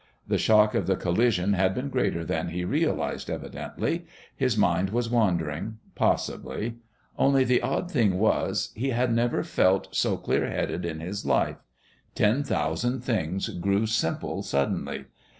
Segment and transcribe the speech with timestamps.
[0.27, 4.07] The shock of the collision had been greater than he realised evidently.
[4.35, 5.77] His mind was wandering....
[5.93, 6.77] Possibly!
[7.19, 11.57] Only the odd thing was he had never felt so clear headed in his life.
[12.15, 15.05] Ten thousand things grew simple suddenly.